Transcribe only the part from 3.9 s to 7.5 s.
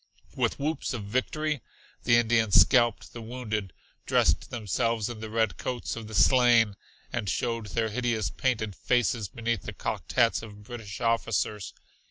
dressed themselves in the red coats of the slain and